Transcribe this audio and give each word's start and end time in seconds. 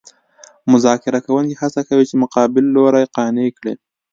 مذاکره 0.71 1.19
کوونکي 1.25 1.55
هڅه 1.61 1.81
کوي 1.87 2.03
چې 2.09 2.15
مقابل 2.23 2.63
لوری 2.75 3.05
قانع 3.15 3.47
کړي 3.57 3.73